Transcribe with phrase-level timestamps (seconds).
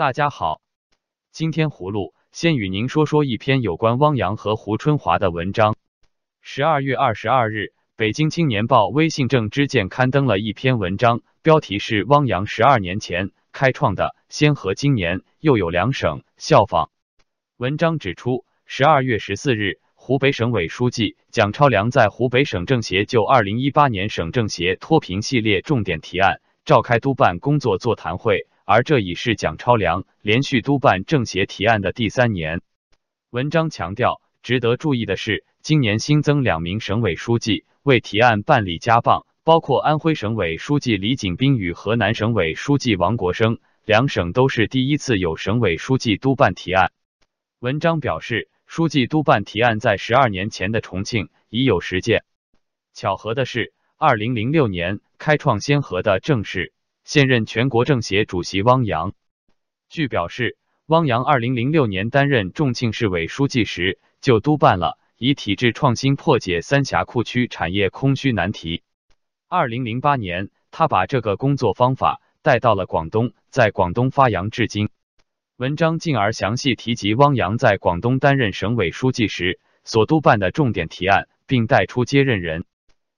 [0.00, 0.62] 大家好，
[1.30, 5.76] 今天葫芦先与您说说一篇有关汪洋和胡春华的文章。
[6.40, 16.90] 十二月二十二日，北京青年报微信正之见刊登了一篇文章，标题是“汪洋十二年前开创的先河，今年又有两省效仿”。
[17.58, 28.46] 文章指出，十二月十四日，湖北省委书记蒋超良在湖北省政协就二零一八年省政协脱贫系列重点提案召开督办工作座谈会。
[28.70, 32.60] 而这已是蒋超良连续督办政协提案的第三年。
[33.30, 46.92] 文章强调，值得注意的是，今年新增两名省委书记为提案办理加棒，包括安徽省委书记李锦斌与河南省委书记王国生，两省都是第一次有省委书记督办提案。
[47.58, 52.22] 文章表示，书记督办提案在十二年前的重庆已有实践。
[52.94, 56.72] 巧合的是，二零零六年开创先河的正是。
[57.10, 59.14] 现任全国政协主席汪洋，
[59.88, 68.84] 据表示，汪洋二零零六年担任重庆市委书记时，就督办了以体制创新破解三峡库区产业空虚难题。
[69.48, 74.88] 二零零八年，他把这个工作方法带到了广东，在广东发扬至今。
[75.56, 82.66] 文章进而详细提及汪洋在广东担任省委书记时所督办的重点提案，并带出接任人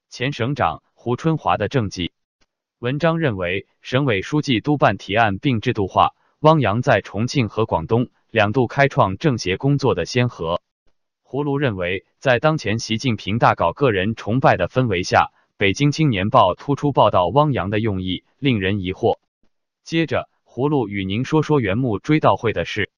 [0.09, 2.13] 前省长胡春华的政绩。
[2.83, 10.61] 文章认为，省委书记督办提案并制度化，汪洋在重庆和广东两度开创政协工作的先河。
[11.23, 19.21] 胡卢认为，在当前习近平大搞个人崇拜的氛围下，北京青年报突出报道汪洋的用意，令人疑惑。
[19.85, 22.91] 接着，胡卢与您说说原木追悼会的事。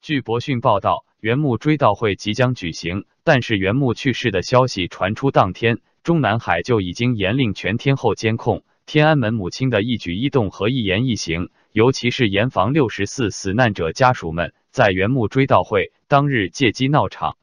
[0.00, 8.64] 据博讯报道，原木追悼会即将举行，但是原木去世的消息传出当天，中南海就已经严令全天候监控。
[8.88, 17.36] 天安门母亲的一举一动和一言一行，尤其是严防六十四死难者家属们在原木追悼会当日借机闹场。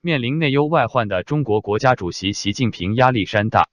[0.00, 3.68] 面临内忧外患的中国国家主席习近平压力山大，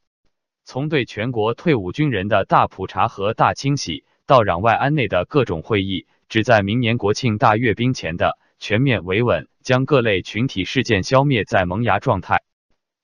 [0.63, 12.43] 从对全国退伍军人的大普查和大清洗，到攘外安内的各种会议，只在明年国庆大阅兵前的全面维稳，将各类群体事件消灭在萌芽状态。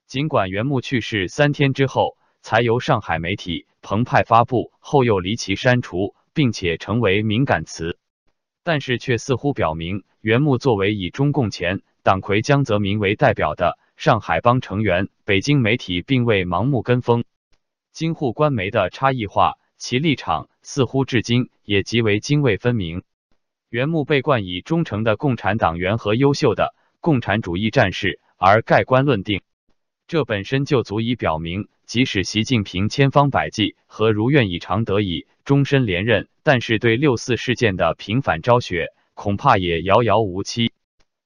[0.06, 3.66] 尽管原木去世三天之后，才由上海媒体。
[3.82, 7.98] 澎湃发布后又离奇删除，并且成为敏感词，
[8.64, 17.26] 但是却似乎表明，原木作为以中共前党魁江泽民为代表的上海帮成员，北京媒体并未盲目跟风。
[17.92, 23.04] 京沪官媒的差异化，其立场似乎至今也极为泾渭分明。
[23.68, 29.42] 原木被冠以忠诚的共产党员和优秀的共产主义战士而盖棺论定，
[30.08, 31.68] 这本身就足以表明。
[31.86, 40.72] 即使习近平千方百计和如愿以偿得以终身连任，但是对六四事件的平反昭雪，恐怕也遥遥无期。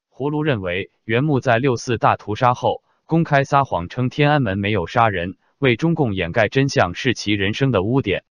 [0.09, 8.23] 胡卢认为，袁木在六四大屠杀后公开撒谎称天安门没有杀人，为中共掩盖真相是其人生的污点。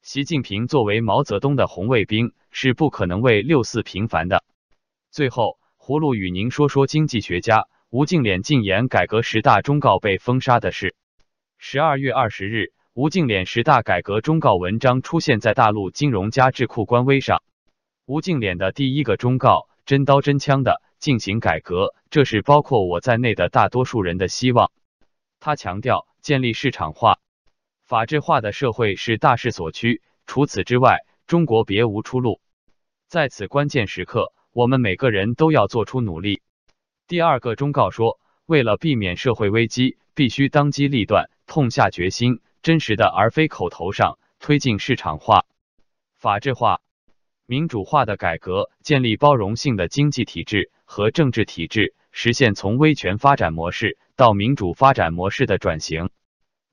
[0.00, 4.44] 习近平作为毛泽东的红卫兵，是不可能为六四平反的。
[5.10, 10.94] 最后，胡卢与您说说经济学家吴敬琏禁言改革十大忠告被封杀的事。
[11.58, 17.42] 十二月二十日，吴敬琏十大改革忠告文章出现在大陆金融家智库官微上。
[18.04, 24.70] 吴敬琏的第一个忠告：真刀真枪的进行改革，这是包括我在内的大多数人的希望。
[25.40, 27.18] 他强调，建立市场化、
[27.84, 32.40] 法治化的社会是大势所趋，除此之外，中国别无出路。
[33.08, 36.42] 在此关键时刻，我们每个人都要做出努力。
[37.08, 41.28] 第二个忠告说，为了避免社会危机，必须当机立断。
[41.46, 45.46] 痛下决心，真实的而非口头上推进市场化、
[46.14, 46.80] 法治化、
[47.46, 56.10] 民主化的改革，建立包容性的经济体制和政治体制，实现从威权发展模式到民主发展模式的转型，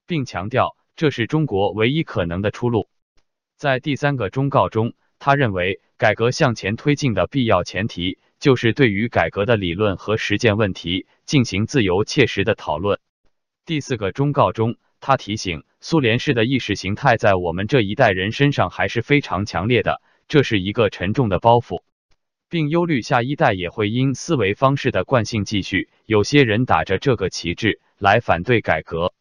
[0.08, 2.90] 并强调这是中国唯一可能的出路。
[3.56, 13.00] 在第三个忠告中，他认为改革向前推进的必要前提就是对于改革的理论和实践问题进行自由切实的讨论。
[13.66, 21.82] 第四个忠告中，他提醒苏联式的意识形态在我们这一代人身上还是非常强烈的，这是一个沉重的包袱，
[22.50, 29.14] 并忧虑下一代也会因思维方式的惯性继续，有些人打着这个旗帜来反对改革。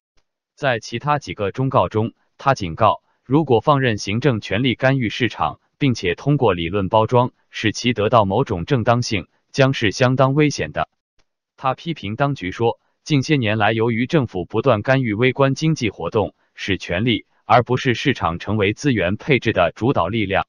[0.57, 10.89] 在其他几个忠告中，他警告，如果放任行政权力干预市场，并且通过理论包装使其得到某种正当性，将是相当危险的。
[11.57, 12.81] 他批评当局说。
[13.05, 20.47] 近些年来，由于政府不断干预微观经济活动，使权力而不是市场成为资源配置的主导力量。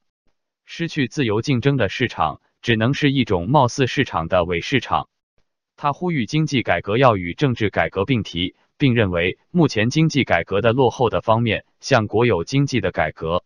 [0.63, 5.09] 失去自由竞争的市场只能是一种貌似市场的伪市场。
[5.75, 13.43] 他呼吁经济改革要与政治改革并提，并认为目前经济改革的落后的方面，像国有经济的改革、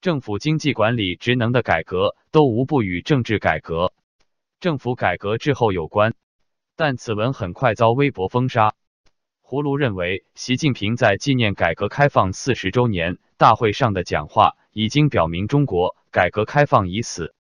[0.00, 3.92] 政府经济管理职能的改革，都无不与政治改革、
[4.58, 6.14] 政府改革滞后有关。
[6.84, 8.74] 但此文很快遭微博封杀。
[9.40, 17.36] 葫芦认为，习近平在纪念改革开放四十周年大会上的讲话，已经表明中国改革开放已死，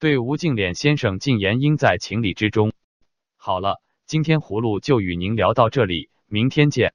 [0.00, 2.72] 对吴敬琏先生进言应在情理之中。
[3.36, 6.92] 好了，今天葫芦就与您聊到这里，明天见。